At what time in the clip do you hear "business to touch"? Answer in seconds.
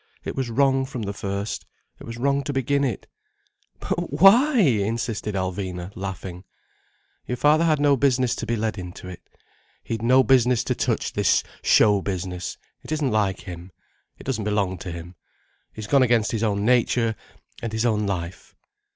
10.23-11.13